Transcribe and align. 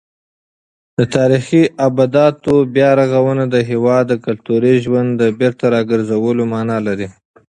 د 0.97 0.99
تاریخي 1.15 1.63
ابداتو 1.87 2.53
بیارغونه 2.75 3.43
د 3.53 3.55
هېواد 3.69 4.03
د 4.09 4.13
کلتوري 4.25 4.73
ژوند 4.85 5.09
د 5.21 5.23
بېرته 5.39 5.65
راګرځولو 5.75 6.43
مانا 6.53 6.77
لري. 6.87 7.07